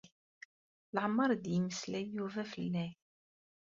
[0.95, 2.93] Leɛmeṛ i d-yemmeslay Yuba fell-ak.